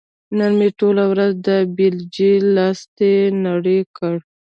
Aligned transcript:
نن 0.37 0.51
مې 0.59 0.69
ټوله 0.79 1.03
ورځ 1.11 1.33
د 1.47 1.49
بېلچې 1.75 2.31
لاستي 2.55 3.15
نري 3.43 3.79
کړ. 3.97 4.15